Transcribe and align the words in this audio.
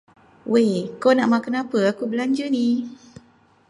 Wei, 0.51 0.67
kau 1.01 1.13
nak 1.15 1.29
makan 1.33 1.55
apa 1.63 1.79
aku 1.93 2.03
belanja 2.11 2.45
ni. 2.55 2.67